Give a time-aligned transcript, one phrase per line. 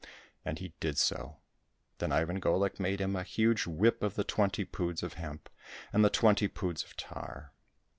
[0.43, 1.37] And he did so.
[1.99, 5.47] Then Ivan GoHk made him a huge whip of the twenty poods of hemp
[5.93, 7.53] and the twenty poods of tar.